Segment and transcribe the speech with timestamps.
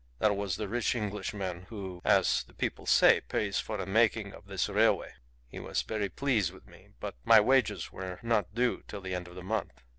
[0.17, 4.67] That was the rich Englishman who, as people say, pays for the making of this
[4.67, 5.13] railway.
[5.47, 6.87] He was very pleased with me.
[6.99, 9.83] But my wages were not due till the end of the month."